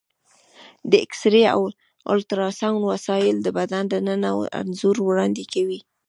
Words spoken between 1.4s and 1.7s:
او